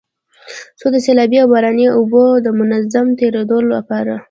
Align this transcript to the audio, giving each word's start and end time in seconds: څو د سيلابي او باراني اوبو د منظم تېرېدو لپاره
څو 0.79 0.85
د 0.93 0.95
سيلابي 1.05 1.37
او 1.41 1.47
باراني 1.53 1.87
اوبو 1.97 2.23
د 2.45 2.47
منظم 2.59 3.07
تېرېدو 3.19 3.57
لپاره 3.73 4.13